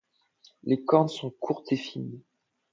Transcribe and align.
Les 0.63 0.83
cornes 0.83 1.09
sont 1.09 1.29
courtes 1.29 1.73
et 1.73 1.77
fines. 1.77 2.23